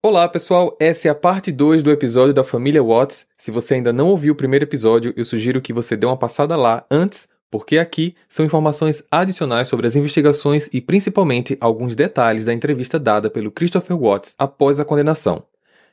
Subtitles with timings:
[0.00, 0.76] Olá, pessoal.
[0.78, 3.26] Essa é a parte 2 do episódio da família Watts.
[3.36, 6.54] Se você ainda não ouviu o primeiro episódio, eu sugiro que você dê uma passada
[6.54, 12.54] lá antes, porque aqui são informações adicionais sobre as investigações e principalmente alguns detalhes da
[12.54, 15.42] entrevista dada pelo Christopher Watts após a condenação.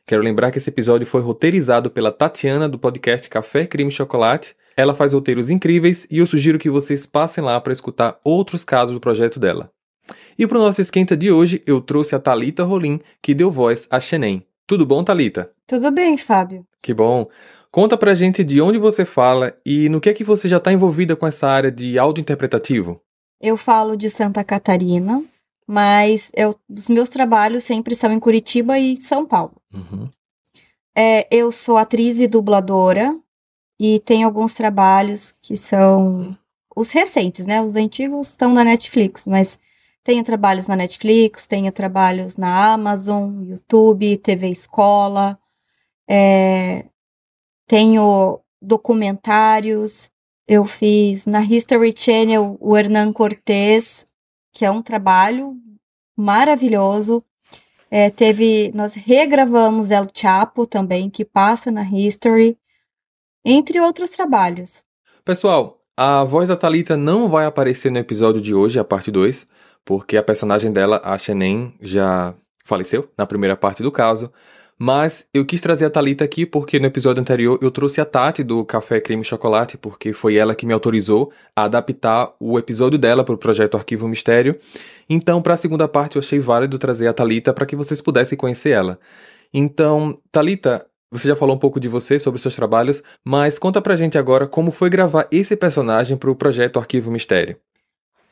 [0.05, 4.55] Quero lembrar que esse episódio foi roteirizado pela Tatiana do podcast Café Crime Chocolate.
[4.77, 8.93] Ela faz roteiros incríveis e eu sugiro que vocês passem lá para escutar outros casos
[8.93, 9.71] do projeto dela.
[10.37, 13.87] E para o nosso esquenta de hoje, eu trouxe a Talita Rolim, que deu voz
[13.89, 14.45] a Xenem.
[14.67, 15.51] Tudo bom, Talita?
[15.67, 16.65] Tudo bem, Fábio.
[16.81, 17.27] Que bom.
[17.71, 20.71] Conta pra gente de onde você fala e no que é que você já está
[20.71, 23.01] envolvida com essa área de autointerpretativo.
[23.41, 25.23] Eu falo de Santa Catarina,
[25.67, 29.55] mas eu, os meus trabalhos sempre são em Curitiba e São Paulo.
[29.73, 30.05] Uhum.
[30.97, 33.13] É, eu sou atriz e dubladora
[33.79, 36.37] e tenho alguns trabalhos que são
[36.75, 37.61] os recentes, né?
[37.61, 39.59] Os antigos estão na Netflix, mas
[40.05, 45.37] tenho trabalhos na Netflix, tenho trabalhos na Amazon, YouTube, TV Escola,
[46.07, 46.85] é,
[47.67, 50.11] tenho documentários.
[50.47, 54.05] Eu fiz na History Channel o Hernan Cortés,
[54.53, 55.57] que é um trabalho
[56.15, 57.25] maravilhoso.
[57.89, 62.59] É, teve, nós regravamos El Chapo também, que passa na History,
[63.43, 64.85] entre outros trabalhos.
[65.23, 69.47] Pessoal, a voz da Talita não vai aparecer no episódio de hoje, a parte 2,
[69.83, 74.31] porque a personagem dela, a Shenen, já faleceu na primeira parte do caso.
[74.77, 78.43] Mas eu quis trazer a Talita aqui porque no episódio anterior eu trouxe a Tati
[78.43, 83.23] do Café Creme Chocolate, porque foi ela que me autorizou a adaptar o episódio dela
[83.23, 84.59] para o projeto Arquivo Mistério.
[85.09, 88.37] Então, para a segunda parte, eu achei válido trazer a Talita para que vocês pudessem
[88.37, 88.99] conhecer ela.
[89.53, 90.85] Então, Talita,
[91.17, 94.47] você já falou um pouco de você, sobre seus trabalhos, mas conta pra gente agora
[94.47, 97.57] como foi gravar esse personagem para o projeto Arquivo Mistério.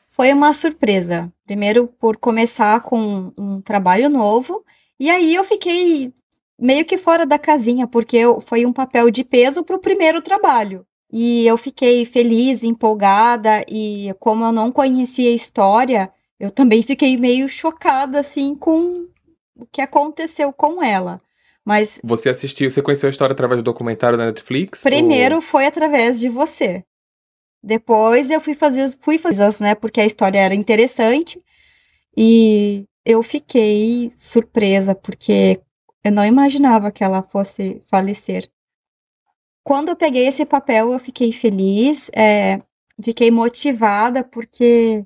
[0.08, 1.32] Foi uma surpresa.
[1.44, 4.64] Primeiro, por começar com um trabalho novo,
[4.98, 6.12] e aí eu fiquei
[6.58, 10.86] meio que fora da casinha, porque foi um papel de peso para o primeiro trabalho.
[11.12, 17.16] E eu fiquei feliz, empolgada, e como eu não conhecia a história, eu também fiquei
[17.16, 19.06] meio chocada, assim, com
[19.56, 21.20] o que aconteceu com ela.
[21.64, 22.00] Mas.
[22.04, 24.82] Você assistiu, você conheceu a história através do documentário da Netflix?
[24.82, 25.40] Primeiro ou...
[25.40, 26.84] foi através de você.
[27.62, 31.42] Depois eu fui fazer, fui fazer, né, porque a história era interessante
[32.14, 35.60] e eu fiquei surpresa porque
[36.04, 38.46] eu não imaginava que ela fosse falecer.
[39.64, 42.60] Quando eu peguei esse papel, eu fiquei feliz, é,
[43.02, 45.02] fiquei motivada porque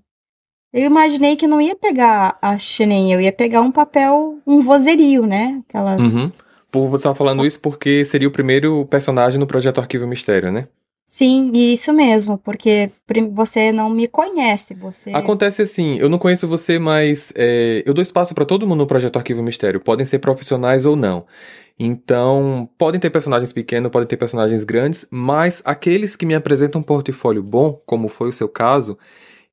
[0.72, 5.26] eu imaginei que não ia pegar a Xenem, eu ia pegar um papel, um vozerio,
[5.26, 5.62] né?
[5.68, 6.00] Aquelas...
[6.00, 6.32] Uhum.
[6.70, 10.68] Por você estar falando isso porque seria o primeiro personagem no projeto Arquivo Mistério, né?
[11.10, 12.90] Sim, isso mesmo, porque
[13.32, 15.10] você não me conhece, você...
[15.14, 18.86] Acontece assim, eu não conheço você, mas é, eu dou espaço para todo mundo no
[18.86, 21.24] Projeto Arquivo Mistério, podem ser profissionais ou não.
[21.78, 26.84] Então, podem ter personagens pequenos, podem ter personagens grandes, mas aqueles que me apresentam um
[26.84, 28.98] portfólio bom, como foi o seu caso,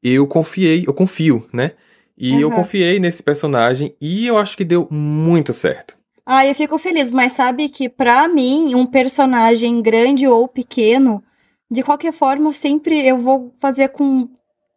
[0.03, 1.71] eu confiei, eu confio, né?
[2.17, 2.39] E uhum.
[2.41, 5.97] eu confiei nesse personagem e eu acho que deu muito certo.
[6.25, 11.23] Ah, eu fico feliz, mas sabe que para mim, um personagem grande ou pequeno
[11.69, 14.29] de qualquer forma, sempre eu vou fazer com,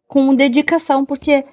[0.07, 1.43] com dedicação, porque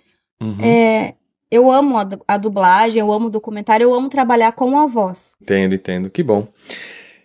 [0.41, 0.59] uhum.
[0.63, 1.15] é,
[1.51, 5.35] eu amo a, a, dublagem, eu amo o documentário, eu amo trabalhar com a voz.
[5.41, 6.11] Entendo, entendo.
[6.11, 6.47] Que bom.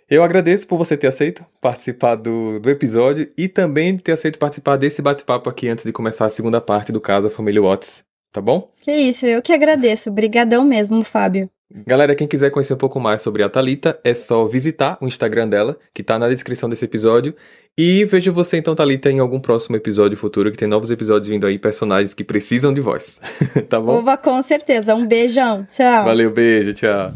[0.09, 4.75] Eu agradeço por você ter aceito participar do, do episódio e também ter aceito participar
[4.75, 8.41] desse bate-papo aqui antes de começar a segunda parte do caso da família Watts, tá
[8.41, 8.69] bom?
[8.81, 10.09] Que isso, eu que agradeço.
[10.09, 11.49] Obrigadão mesmo, Fábio.
[11.87, 15.47] Galera, quem quiser conhecer um pouco mais sobre a Talita, é só visitar o Instagram
[15.47, 17.33] dela, que tá na descrição desse episódio.
[17.77, 21.47] E vejo você então, Talita, em algum próximo episódio futuro, que tem novos episódios vindo
[21.47, 23.21] aí, personagens que precisam de voz.
[23.69, 23.99] tá bom?
[23.99, 24.93] Uva, com certeza.
[24.93, 25.65] Um beijão.
[25.65, 26.03] Tchau.
[26.03, 27.13] Valeu, beijo, tchau.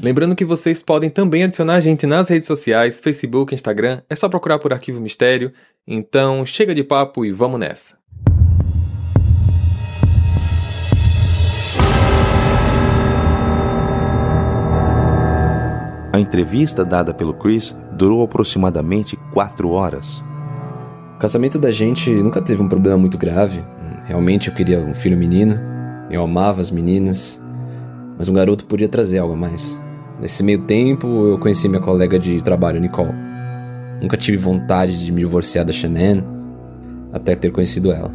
[0.00, 4.28] Lembrando que vocês podem também adicionar a gente nas redes sociais, Facebook, Instagram, é só
[4.28, 5.52] procurar por Arquivo Mistério.
[5.86, 7.98] Então, chega de papo e vamos nessa.
[16.18, 20.20] A entrevista dada pelo Chris durou aproximadamente quatro horas.
[21.14, 23.62] O casamento da gente nunca teve um problema muito grave.
[24.04, 25.56] Realmente eu queria um filho menino,
[26.10, 27.40] eu amava as meninas,
[28.18, 29.80] mas um garoto podia trazer algo a mais.
[30.20, 33.14] Nesse meio tempo eu conheci minha colega de trabalho, Nicole.
[34.02, 36.24] Nunca tive vontade de me divorciar da Shannon,
[37.12, 38.10] até ter conhecido ela.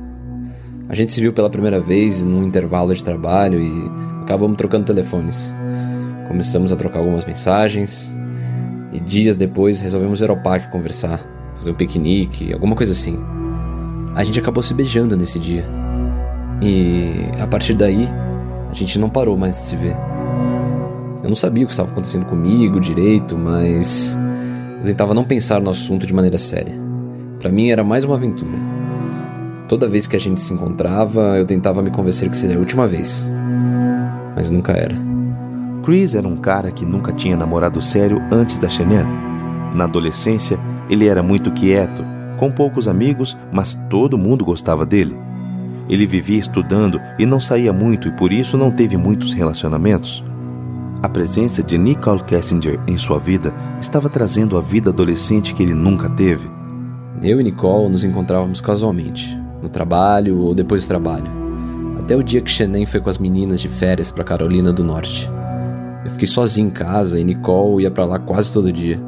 [0.90, 3.92] A gente se viu pela primeira vez num intervalo de trabalho e
[4.24, 5.56] acabamos trocando telefones.
[6.28, 8.18] Começamos a trocar algumas mensagens
[8.92, 11.20] e dias depois resolvemos ir ao parque conversar,
[11.56, 13.18] fazer um piquenique, alguma coisa assim.
[14.16, 15.66] A gente acabou se beijando nesse dia.
[16.62, 18.08] E a partir daí,
[18.70, 19.98] a gente não parou mais de se ver.
[21.24, 24.18] Eu não sabia o que estava acontecendo comigo direito, mas
[24.80, 26.76] eu tentava não pensar no assunto de maneira séria.
[27.40, 28.58] Para mim era mais uma aventura.
[29.68, 32.88] Toda vez que a gente se encontrava, eu tentava me convencer que seria a última
[32.88, 33.26] vez.
[34.36, 35.13] Mas nunca era.
[35.84, 39.06] Chris era um cara que nunca tinha namorado sério antes da Shannon.
[39.76, 40.58] Na adolescência,
[40.90, 42.04] ele era muito quieto,
[42.38, 45.16] com poucos amigos, mas todo mundo gostava dele.
[45.90, 50.24] Ele vivia estudando e não saía muito e por isso não teve muitos relacionamentos.
[51.02, 55.74] A presença de Nicole Kessinger em sua vida estava trazendo a vida adolescente que ele
[55.74, 56.50] nunca teve.
[57.22, 61.30] Eu e Nicole nos encontrávamos casualmente, no trabalho ou depois do trabalho,
[62.00, 65.30] até o dia que Shannon foi com as meninas de férias para Carolina do Norte.
[66.06, 69.00] Eu fiquei sozinho em casa e Nicole ia para lá quase todo dia.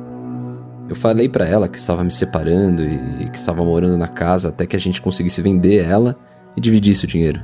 [0.87, 4.65] Eu falei para ela que estava me separando e que estava morando na casa até
[4.65, 6.15] que a gente conseguisse vender ela
[6.55, 7.41] e dividisse o dinheiro.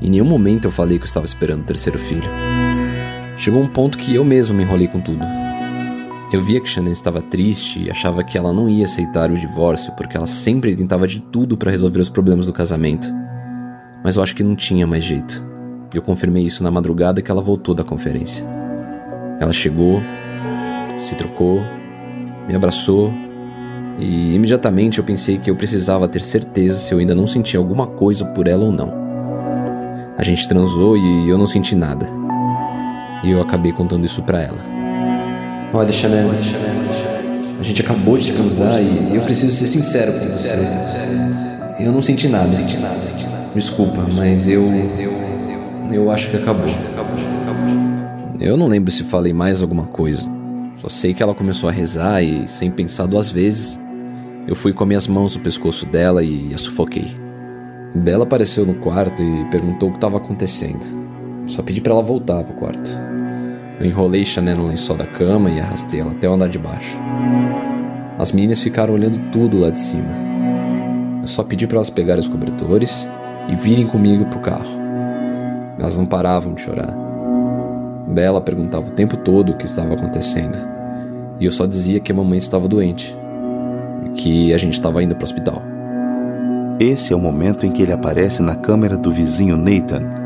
[0.00, 2.30] Em nenhum momento eu falei que eu estava esperando o terceiro filho.
[3.38, 5.24] Chegou um ponto que eu mesmo me enrolei com tudo.
[6.32, 9.92] Eu via que Shannon estava triste e achava que ela não ia aceitar o divórcio
[9.94, 13.08] porque ela sempre tentava de tudo para resolver os problemas do casamento.
[14.04, 15.44] Mas eu acho que não tinha mais jeito.
[15.92, 18.59] Eu confirmei isso na madrugada que ela voltou da conferência.
[19.40, 20.02] Ela chegou,
[20.98, 21.62] se trocou,
[22.46, 23.10] me abraçou
[23.98, 27.86] e imediatamente eu pensei que eu precisava ter certeza se eu ainda não sentia alguma
[27.86, 28.92] coisa por ela ou não.
[30.18, 32.06] A gente transou e eu não senti nada.
[33.24, 34.58] E eu acabei contando isso para ela.
[35.72, 36.30] Olha, Chanel,
[37.58, 40.50] a gente acabou de transar e eu preciso ser sincero com você.
[41.78, 42.50] Eu não senti nada.
[43.54, 44.70] Desculpa, mas eu.
[45.90, 46.66] Eu acho que acabou.
[48.40, 50.26] Eu não lembro se falei mais alguma coisa.
[50.76, 53.78] Só sei que ela começou a rezar e, sem pensar duas vezes,
[54.48, 57.14] eu fui com minhas mãos no pescoço dela e a sufoquei.
[57.94, 60.86] Bela apareceu no quarto e perguntou o que estava acontecendo.
[61.42, 62.90] Eu só pedi para ela voltar pro quarto.
[63.78, 66.98] Eu enrolei Chanel no lençol da cama e arrastei ela até o andar de baixo.
[68.18, 70.14] As meninas ficaram olhando tudo lá de cima.
[71.20, 73.06] Eu só pedi para elas pegarem os cobertores
[73.50, 74.80] e virem comigo pro carro.
[75.78, 77.09] Elas não paravam de chorar.
[78.10, 80.58] Bela perguntava o tempo todo o que estava acontecendo.
[81.38, 83.16] E eu só dizia que a mamãe estava doente
[84.06, 85.62] e que a gente estava indo para o hospital.
[86.78, 90.20] Esse é o momento em que ele aparece na câmera do vizinho Nathan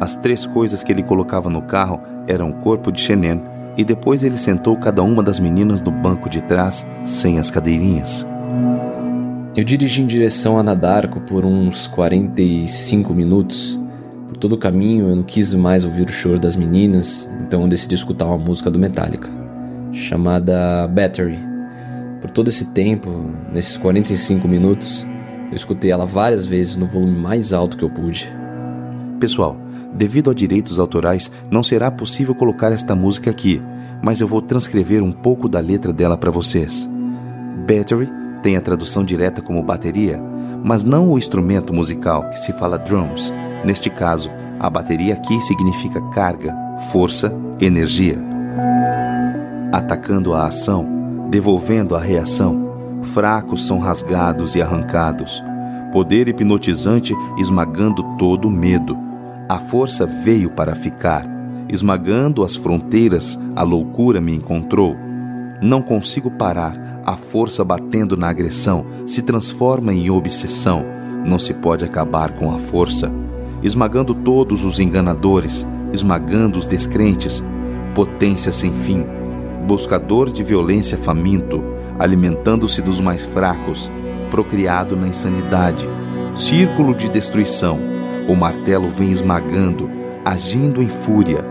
[0.00, 3.42] as três coisas que ele colocava no carro eram o corpo de Shenen
[3.78, 8.26] e depois ele sentou cada uma das meninas no banco de trás, sem as cadeirinhas.
[9.54, 13.80] Eu dirigi em direção a Nadarko por uns 45 minutos.
[14.36, 17.68] Por todo o caminho eu não quis mais ouvir o choro das meninas, então eu
[17.68, 19.30] decidi escutar uma música do Metallica,
[19.94, 21.38] chamada Battery.
[22.20, 25.06] Por todo esse tempo, nesses 45 minutos,
[25.48, 28.30] eu escutei ela várias vezes no volume mais alto que eu pude.
[29.18, 29.56] Pessoal,
[29.94, 33.62] Devido a direitos autorais, não será possível colocar esta música aqui,
[34.02, 36.86] mas eu vou transcrever um pouco da letra dela para vocês.
[37.66, 38.10] Battery
[38.42, 40.20] tem a tradução direta como bateria,
[40.62, 43.32] mas não o instrumento musical que se fala drums.
[43.66, 46.54] Neste caso, a bateria aqui significa carga,
[46.90, 48.18] força, energia.
[49.72, 55.44] Atacando a ação, devolvendo a reação, fracos são rasgados e arrancados.
[55.92, 59.04] Poder hipnotizante esmagando todo medo
[59.48, 61.24] a força veio para ficar.
[61.68, 64.96] Esmagando as fronteiras, a loucura me encontrou.
[65.62, 70.84] Não consigo parar, a força batendo na agressão se transforma em obsessão.
[71.24, 73.10] Não se pode acabar com a força.
[73.66, 77.42] Esmagando todos os enganadores, esmagando os descrentes.
[77.96, 79.04] Potência sem fim.
[79.66, 81.64] Buscador de violência faminto,
[81.98, 83.90] alimentando-se dos mais fracos,
[84.30, 85.88] procriado na insanidade.
[86.36, 87.96] Círculo de destruição
[88.28, 89.88] o martelo vem esmagando,
[90.24, 91.44] agindo em fúria,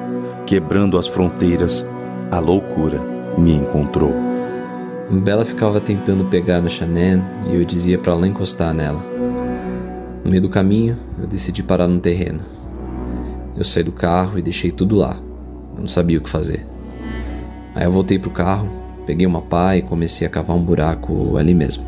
[0.45, 1.85] quebrando as fronteiras.
[2.31, 3.01] A loucura
[3.37, 4.13] me encontrou.
[5.09, 9.14] Bela ficava tentando pegar na Chanel e eu dizia para ela encostar nela.
[10.25, 12.39] No meio do caminho, eu decidi parar no terreno.
[13.55, 15.15] Eu saí do carro e deixei tudo lá.
[15.75, 16.65] Eu não sabia o que fazer.
[17.75, 18.67] Aí eu voltei pro carro,
[19.05, 21.85] peguei uma pá e comecei a cavar um buraco ali mesmo.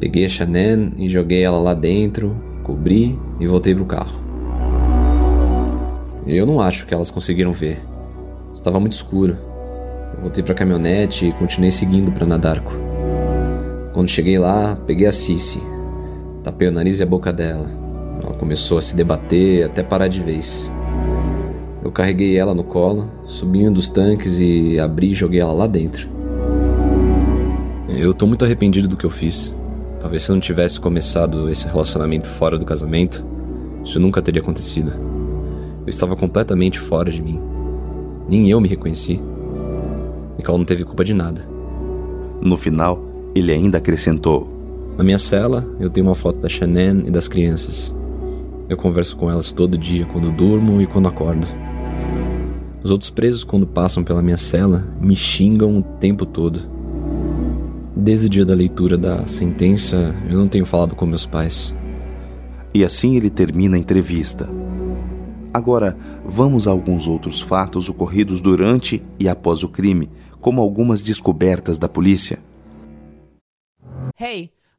[0.00, 4.18] Peguei a Chanel e joguei ela lá dentro cobri e voltei pro carro.
[6.26, 7.80] Eu não acho que elas conseguiram ver.
[8.52, 9.38] Estava muito escuro.
[10.14, 12.72] Eu voltei pra caminhonete e continuei seguindo para Nadarko.
[13.92, 15.60] Quando cheguei lá, peguei a Cici.
[16.42, 17.66] Tapei o nariz e a boca dela.
[18.22, 20.72] Ela começou a se debater até parar de vez.
[21.82, 25.66] Eu carreguei ela no colo, subi um dos tanques e abri e joguei ela lá
[25.66, 26.08] dentro.
[27.88, 29.54] Eu tô muito arrependido do que eu fiz.
[30.00, 33.24] Talvez se eu não tivesse começado esse relacionamento fora do casamento,
[33.84, 34.92] isso nunca teria acontecido.
[35.84, 37.40] Eu estava completamente fora de mim.
[38.28, 39.20] Nem eu me reconheci.
[40.38, 41.46] Nicole não teve culpa de nada.
[42.40, 43.02] No final,
[43.34, 44.48] ele ainda acrescentou:
[45.00, 47.90] Na minha cela, eu tenho uma foto da Shannon e das crianças.
[48.68, 51.46] Eu converso com elas todo dia, quando durmo e quando acordo.
[52.84, 56.68] Os outros presos, quando passam pela minha cela, me xingam o tempo todo.
[57.96, 61.74] Desde o dia da leitura da sentença, eu não tenho falado com meus pais.
[62.74, 64.50] E assim ele termina a entrevista.
[65.50, 70.10] Agora, vamos a alguns outros fatos ocorridos durante e após o crime,
[70.42, 72.38] como algumas descobertas da polícia.
[74.20, 74.50] Hey,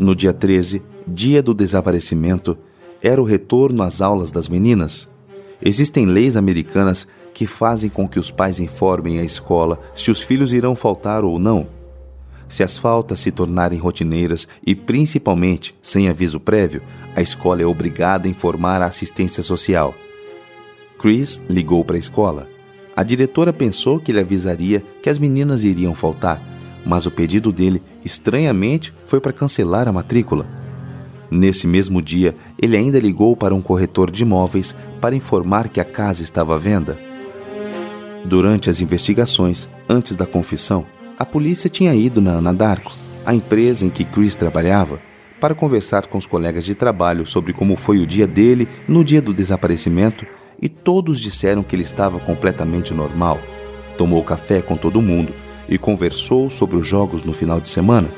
[0.00, 2.58] No dia 13, dia do desaparecimento,
[3.00, 5.08] era o retorno às aulas das meninas.
[5.62, 10.52] Existem leis americanas que fazem com que os pais informem a escola se os filhos
[10.52, 11.68] irão faltar ou não
[12.50, 16.82] se as faltas se tornarem rotineiras e principalmente sem aviso prévio,
[17.14, 19.94] a escola é obrigada a informar a assistência social.
[20.98, 22.48] Chris ligou para a escola.
[22.96, 26.42] A diretora pensou que ele avisaria que as meninas iriam faltar,
[26.84, 30.46] mas o pedido dele, estranhamente, foi para cancelar a matrícula.
[31.30, 35.84] Nesse mesmo dia, ele ainda ligou para um corretor de imóveis para informar que a
[35.84, 36.98] casa estava à venda.
[38.24, 40.84] Durante as investigações, antes da confissão,
[41.18, 42.92] a polícia tinha ido na Anadarko,
[43.24, 45.00] a empresa em que Chris trabalhava,
[45.40, 49.22] para conversar com os colegas de trabalho sobre como foi o dia dele no dia
[49.22, 50.26] do desaparecimento
[50.60, 53.38] e todos disseram que ele estava completamente normal.
[53.96, 55.32] Tomou café com todo mundo
[55.70, 58.08] e conversou sobre os jogos no final de semana.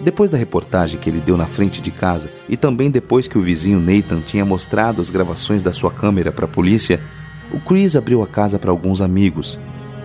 [0.00, 3.42] Depois da reportagem que ele deu na frente de casa e também depois que o
[3.42, 7.00] vizinho Nathan tinha mostrado as gravações da sua câmera para a polícia,
[7.52, 9.58] o Chris abriu a casa para alguns amigos,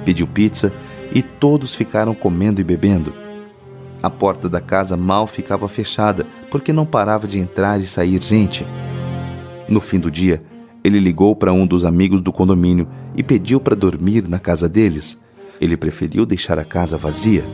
[0.04, 0.74] pediu pizza
[1.14, 3.14] e todos ficaram comendo e bebendo.
[4.02, 8.66] A porta da casa mal ficava fechada porque não parava de entrar e sair gente.
[9.70, 10.44] No fim do dia,
[10.84, 15.18] ele ligou para um dos amigos do condomínio e pediu para dormir na casa deles.
[15.64, 17.46] Ele preferiu deixar a casa vazia.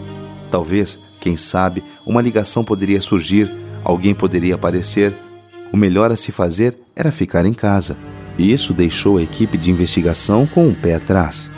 [0.49, 5.15] Talvez, quem sabe, uma ligação poderia surgir, alguém poderia aparecer.
[5.71, 7.95] O melhor a se fazer era ficar em casa.
[8.35, 11.51] E isso deixou a equipe de investigação com um pé atrás.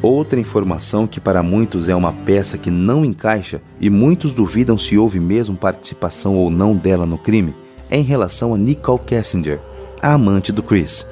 [0.00, 4.96] Outra informação que para muitos é uma peça que não encaixa e muitos duvidam se
[4.96, 7.54] houve mesmo participação ou não dela no crime
[7.90, 9.60] é em relação a Nicole Kessinger,
[10.00, 11.06] a amante do Chris.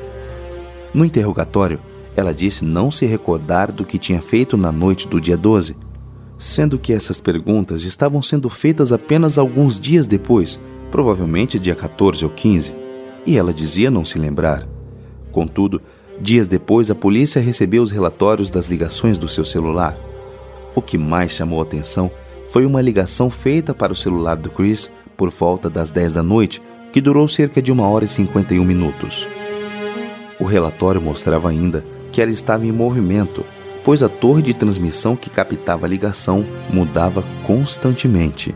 [0.94, 1.78] No interrogatório,
[2.20, 5.76] ela disse não se recordar do que tinha feito na noite do dia 12,
[6.38, 10.60] sendo que essas perguntas estavam sendo feitas apenas alguns dias depois,
[10.90, 12.74] provavelmente dia 14 ou 15,
[13.26, 14.66] e ela dizia não se lembrar.
[15.30, 15.80] Contudo,
[16.20, 19.98] Dias depois, a polícia recebeu os relatórios das ligações do seu celular.
[20.74, 22.10] O que mais chamou atenção
[22.46, 26.62] foi uma ligação feita para o celular do Chris por volta das 10 da noite,
[26.92, 29.26] que durou cerca de 1 hora e 51 minutos.
[30.40, 33.44] O relatório mostrava ainda que ela estava em movimento,
[33.84, 38.54] pois a torre de transmissão que captava a ligação mudava constantemente.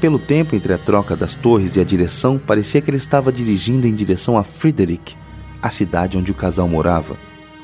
[0.00, 3.86] Pelo tempo entre a troca das torres e a direção, parecia que ele estava dirigindo
[3.86, 5.14] em direção a Frederick,
[5.62, 7.16] a cidade onde o casal morava.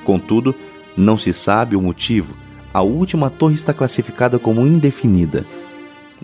[0.05, 0.55] Contudo,
[0.97, 2.35] não se sabe o motivo.
[2.73, 5.45] A última torre está classificada como indefinida.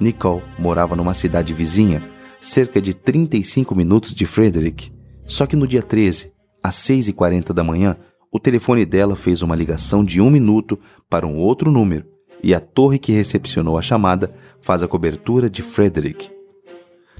[0.00, 2.02] Nicole morava numa cidade vizinha,
[2.40, 4.90] cerca de 35 minutos de Frederick.
[5.26, 6.32] Só que no dia 13,
[6.68, 7.96] às 6h40 da manhã,
[8.30, 12.06] o telefone dela fez uma ligação de um minuto para um outro número
[12.42, 16.30] e a torre que recepcionou a chamada faz a cobertura de Frederick.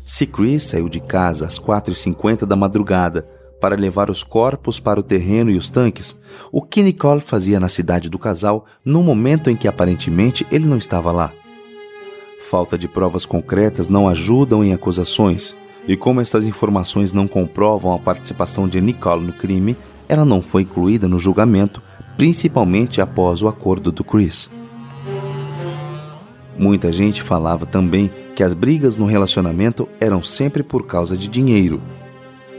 [0.04, 3.28] Se Chris saiu de casa às 4h50 da madrugada
[3.60, 6.16] para levar os corpos para o terreno e os tanques,
[6.52, 10.78] o que Nicole fazia na cidade do casal no momento em que aparentemente ele não
[10.78, 11.32] estava lá.
[12.40, 15.56] Falta de provas concretas não ajudam em acusações,
[15.88, 19.76] e como estas informações não comprovam a participação de Nicole no crime,
[20.08, 21.82] ela não foi incluída no julgamento,
[22.16, 24.50] principalmente após o acordo do Chris.
[26.56, 31.80] Muita gente falava também que as brigas no relacionamento eram sempre por causa de dinheiro,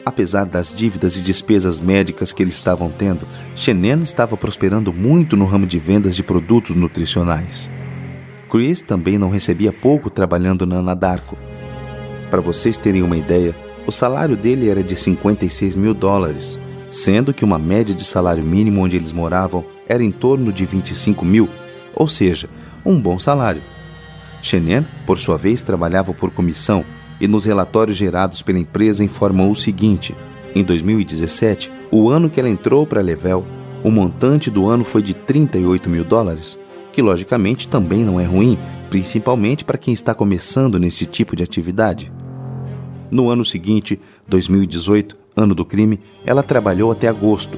[0.10, 5.46] Apesar das dívidas e despesas médicas que eles estavam tendo, Shenen estava prosperando muito no
[5.46, 7.70] ramo de vendas de produtos nutricionais.
[8.50, 11.38] Chris também não recebia pouco trabalhando na Anadarko.
[12.30, 13.56] Para vocês terem uma ideia,
[13.88, 16.60] o salário dele era de 56 mil dólares,
[16.92, 21.26] sendo que uma média de salário mínimo onde eles moravam era em torno de 25
[21.26, 21.50] mil,
[21.96, 22.48] ou seja,
[22.86, 23.62] um bom salário.
[24.42, 26.86] Shenen, por sua vez, trabalhava por comissão
[27.20, 30.16] e nos relatórios gerados pela empresa informam o seguinte:
[30.56, 33.46] em 2017, o ano que ela entrou para a Level,
[33.84, 36.60] o montante do ano foi de 38 mil dólares,
[36.92, 38.58] que logicamente também não é ruim,
[38.90, 42.12] principalmente para quem está começando nesse tipo de atividade.
[43.12, 47.58] No ano seguinte, 2018, ano do crime, ela trabalhou até agosto.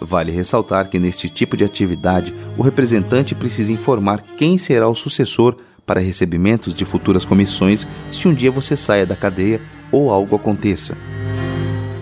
[0.00, 5.56] Vale ressaltar que neste tipo de atividade, o representante precisa informar quem será o sucessor
[5.86, 9.60] para recebimentos de futuras comissões se um dia você saia da cadeia
[9.92, 10.96] ou algo aconteça.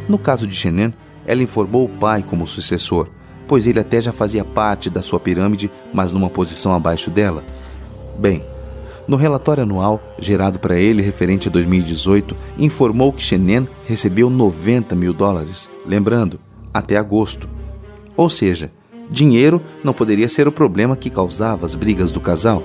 [0.08, 0.94] No caso de Shenen,
[1.26, 3.08] ela informou o pai como sucessor,
[3.46, 7.44] pois ele até já fazia parte da sua pirâmide, mas numa posição abaixo dela.
[8.18, 8.44] Bem,
[9.06, 15.12] no relatório anual gerado para ele referente a 2018, informou que Shenen recebeu 90 mil
[15.12, 16.38] dólares, lembrando,
[16.72, 17.48] até agosto.
[18.16, 18.70] Ou seja,
[19.10, 22.62] dinheiro não poderia ser o problema que causava as brigas do casal.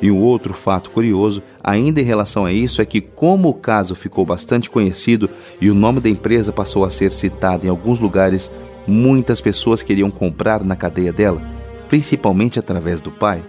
[0.00, 3.96] E um outro fato curioso, ainda em relação a isso, é que, como o caso
[3.96, 5.28] ficou bastante conhecido
[5.60, 8.52] e o nome da empresa passou a ser citado em alguns lugares,
[8.86, 11.42] muitas pessoas queriam comprar na cadeia dela,
[11.88, 13.42] principalmente através do pai.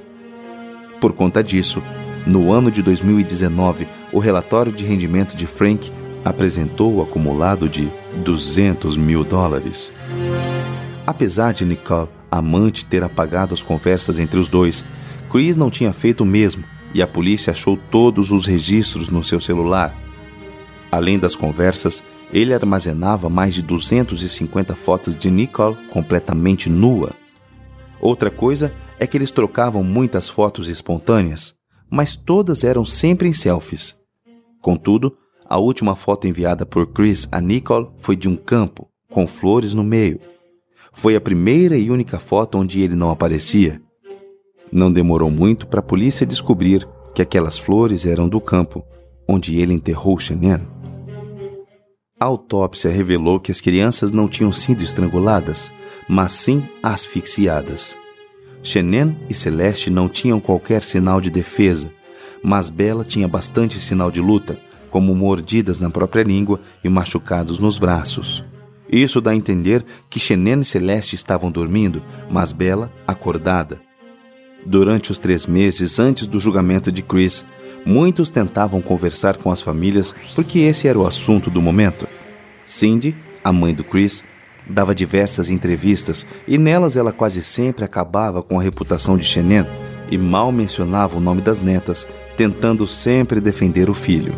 [0.99, 1.81] Por conta disso,
[2.27, 5.91] no ano de 2019, o relatório de rendimento de Frank
[6.25, 7.89] apresentou o acumulado de
[8.23, 9.91] 200 mil dólares.
[11.07, 14.83] Apesar de Nicole, amante, ter apagado as conversas entre os dois,
[15.31, 16.63] Chris não tinha feito o mesmo
[16.93, 19.95] e a polícia achou todos os registros no seu celular.
[20.91, 27.11] Além das conversas, ele armazenava mais de 250 fotos de Nicole completamente nua.
[28.01, 31.55] Outra coisa é que eles trocavam muitas fotos espontâneas,
[31.89, 33.97] mas todas eram sempre em selfies.
[34.61, 39.73] Contudo, a última foto enviada por Chris a Nicole foi de um campo, com flores
[39.73, 40.19] no meio.
[40.91, 43.81] Foi a primeira e única foto onde ele não aparecia.
[44.71, 48.85] Não demorou muito para a polícia descobrir que aquelas flores eram do campo
[49.27, 50.59] onde ele enterrou Shannon.
[52.19, 55.71] A autópsia revelou que as crianças não tinham sido estranguladas,
[56.07, 57.95] mas sim asfixiadas.
[58.61, 61.89] Xenen e Celeste não tinham qualquer sinal de defesa,
[62.43, 67.77] mas Bela tinha bastante sinal de luta, como mordidas na própria língua e machucados nos
[67.77, 68.43] braços.
[68.91, 73.79] Isso dá a entender que Xenen e Celeste estavam dormindo, mas Bela acordada.
[74.65, 77.45] Durante os três meses antes do julgamento de Chris,
[77.85, 82.07] muitos tentavam conversar com as famílias porque esse era o assunto do momento.
[82.65, 84.23] Cindy, a mãe do Chris,
[84.69, 89.65] dava diversas entrevistas e nelas ela quase sempre acabava com a reputação de Xenen
[90.11, 94.33] e mal mencionava o nome das netas, tentando sempre defender o filho.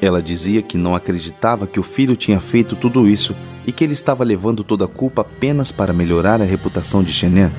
[0.00, 3.34] Ela dizia que não acreditava que o filho tinha feito tudo isso
[3.66, 7.50] e que ele estava levando toda a culpa apenas para melhorar a reputação de Xenen.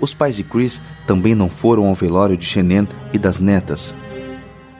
[0.00, 3.94] Os pais de Chris também não foram ao velório de Xenen e das netas.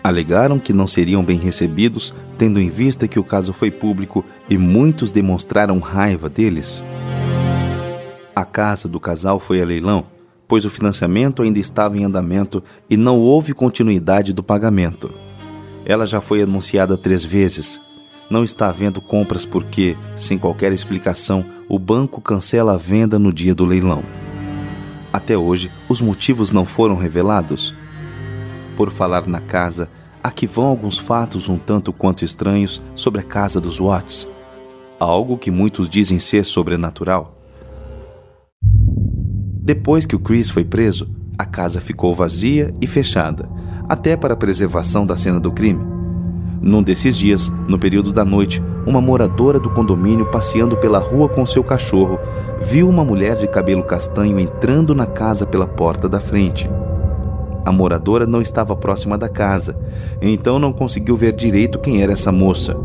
[0.06, 4.56] Alegaram que não seriam bem recebidos, tendo em vista que o caso foi público e
[4.56, 6.80] muitos demonstraram raiva deles.
[8.32, 10.04] A casa do casal foi a leilão,
[10.46, 15.12] pois o financiamento ainda estava em andamento e não houve continuidade do pagamento.
[15.84, 17.80] Ela já foi anunciada três vezes.
[18.30, 23.56] Não está havendo compras porque, sem qualquer explicação, o banco cancela a venda no dia
[23.56, 24.04] do leilão.
[25.12, 27.74] Até hoje, os motivos não foram revelados.
[28.76, 29.88] Por falar na casa,
[30.22, 34.28] aqui vão alguns fatos um tanto quanto estranhos sobre a casa dos Watts.
[35.00, 37.34] Algo que muitos dizem ser sobrenatural.
[39.62, 41.08] Depois que o Chris foi preso,
[41.38, 43.48] a casa ficou vazia e fechada,
[43.88, 45.84] até para a preservação da cena do crime.
[46.60, 51.44] Num desses dias, no período da noite, uma moradora do condomínio passeando pela rua com
[51.46, 52.18] seu cachorro
[52.60, 56.68] viu uma mulher de cabelo castanho entrando na casa pela porta da frente.
[57.66, 59.76] A moradora não estava próxima da casa,
[60.22, 62.78] então não conseguiu ver direito quem era essa moça,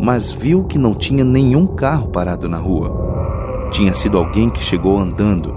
[0.00, 3.68] mas viu que não tinha nenhum carro parado na rua.
[3.70, 5.54] Tinha sido alguém que chegou andando.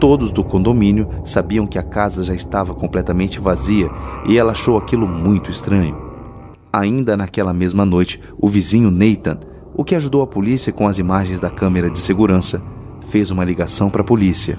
[0.00, 3.90] Todos do condomínio sabiam que a casa já estava completamente vazia
[4.26, 5.94] e ela achou aquilo muito estranho.
[6.72, 9.38] Ainda naquela mesma noite, o vizinho Nathan,
[9.74, 12.62] o que ajudou a polícia com as imagens da câmera de segurança,
[13.02, 14.58] fez uma ligação para a polícia.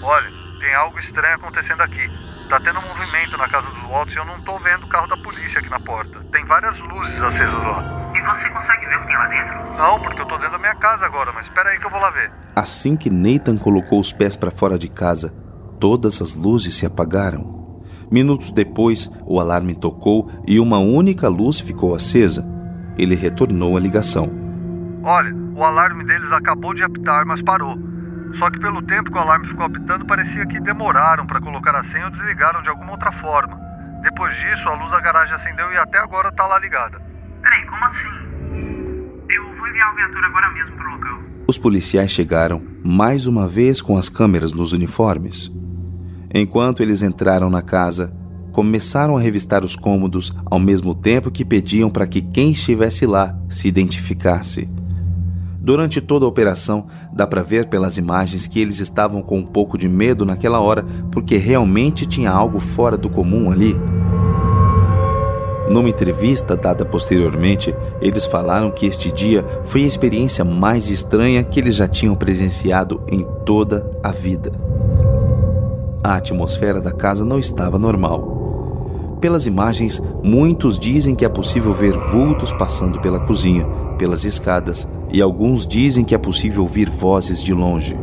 [0.00, 2.33] Olha, tem algo estranho acontecendo aqui.
[2.48, 5.06] Tá tendo um movimento na casa dos Waltz e eu não tô vendo o carro
[5.06, 6.20] da polícia aqui na porta.
[6.30, 7.82] Tem várias luzes acesas lá.
[8.14, 9.78] E você consegue ver o que tem lá dentro?
[9.78, 12.00] Não, porque eu tô dentro da minha casa agora, mas espera aí que eu vou
[12.00, 12.30] lá ver.
[12.54, 15.34] Assim que Nathan colocou os pés para fora de casa,
[15.80, 17.82] todas as luzes se apagaram.
[18.10, 22.46] Minutos depois, o alarme tocou e uma única luz ficou acesa.
[22.96, 24.30] Ele retornou a ligação.
[25.02, 27.76] Olha, o alarme deles acabou de apitar, mas parou.
[28.38, 31.84] Só que pelo tempo que o alarme ficou apitando, parecia que demoraram para colocar a
[31.84, 33.58] senha ou desligaram de alguma outra forma.
[34.02, 37.00] Depois disso, a luz da garagem acendeu e até agora tá lá ligada.
[37.40, 39.24] Peraí, como assim?
[39.28, 41.18] Eu vou enviar uma viatura agora mesmo pro local.
[41.48, 45.50] Os policiais chegaram mais uma vez com as câmeras nos uniformes.
[46.34, 48.12] Enquanto eles entraram na casa,
[48.52, 53.36] começaram a revistar os cômodos ao mesmo tempo que pediam para que quem estivesse lá
[53.48, 54.68] se identificasse.
[55.64, 59.78] Durante toda a operação, dá para ver pelas imagens que eles estavam com um pouco
[59.78, 63.74] de medo naquela hora, porque realmente tinha algo fora do comum ali.
[65.70, 71.58] Numa entrevista dada posteriormente, eles falaram que este dia foi a experiência mais estranha que
[71.58, 74.52] eles já tinham presenciado em toda a vida.
[76.02, 79.16] A atmosfera da casa não estava normal.
[79.18, 85.22] Pelas imagens, muitos dizem que é possível ver vultos passando pela cozinha, pelas escadas, e
[85.22, 87.96] alguns dizem que é possível ouvir vozes de longe.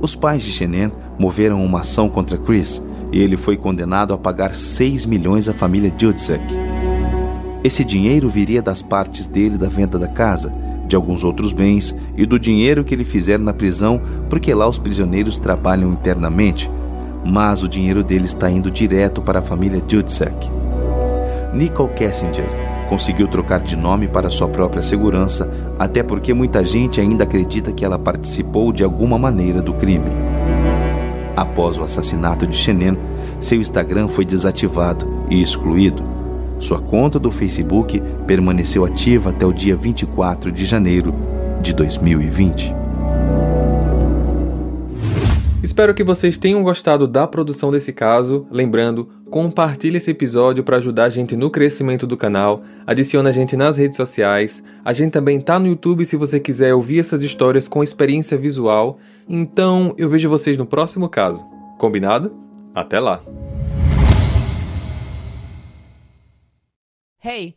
[0.00, 4.54] Os pais de Shenen moveram uma ação contra Chris e ele foi condenado a pagar
[4.54, 6.44] 6 milhões à família Judzek.
[7.62, 10.52] Esse dinheiro viria das partes dele da venda da casa,
[10.86, 14.76] de alguns outros bens e do dinheiro que ele fizer na prisão, porque lá os
[14.76, 16.70] prisioneiros trabalham internamente,
[17.24, 20.63] mas o dinheiro dele está indo direto para a família Judzek.
[21.54, 27.24] Nicole Kessinger conseguiu trocar de nome para sua própria segurança, até porque muita gente ainda
[27.24, 30.10] acredita que ela participou de alguma maneira do crime.
[31.36, 32.98] Após o assassinato de Shenen,
[33.40, 36.02] seu Instagram foi desativado e excluído.
[36.60, 41.14] Sua conta do Facebook permaneceu ativa até o dia 24 de janeiro
[41.60, 42.74] de 2020.
[45.64, 48.46] Espero que vocês tenham gostado da produção desse caso.
[48.50, 52.62] Lembrando, compartilhe esse episódio para ajudar a gente no crescimento do canal.
[52.86, 54.62] Adicione a gente nas redes sociais.
[54.84, 58.96] A gente também tá no YouTube se você quiser ouvir essas histórias com experiência visual.
[59.28, 61.44] Então, eu vejo vocês no próximo caso.
[61.78, 62.32] Combinado?
[62.72, 63.24] Até lá.
[67.20, 67.56] Hey,